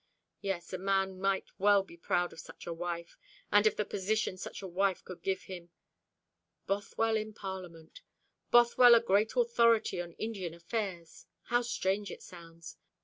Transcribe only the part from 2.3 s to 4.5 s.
of such a wife, and of the position